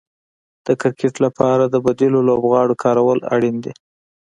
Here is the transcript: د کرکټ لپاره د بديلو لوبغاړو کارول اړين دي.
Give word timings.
د 0.65 0.67
کرکټ 0.81 1.15
لپاره 1.25 1.63
د 1.67 1.75
بديلو 1.85 2.19
لوبغاړو 2.29 2.79
کارول 2.83 3.19
اړين 3.35 3.55
دي. 3.63 3.73